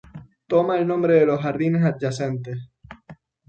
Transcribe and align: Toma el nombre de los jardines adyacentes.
Toma 0.47 0.77
el 0.79 0.87
nombre 0.87 1.13
de 1.13 1.27
los 1.27 1.39
jardines 1.41 1.85
adyacentes. 1.85 2.57